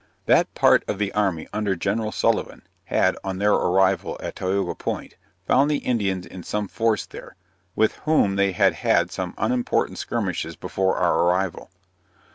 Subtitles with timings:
[0.25, 2.11] That part of the army under Gen.
[2.11, 7.35] Sullivan, had, on their arrival at Tioga Point, found the Indians in some force there,
[7.75, 11.69] with whom they had had some unimportant skirmishes before our arrival.